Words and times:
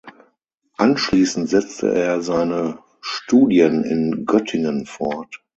Anschließend 0.77 1.47
setzte 1.47 1.93
er 1.93 2.23
seine 2.23 2.79
Studien 3.01 3.83
in 3.83 4.25
Göttingen 4.25 4.87
fort. 4.87 5.43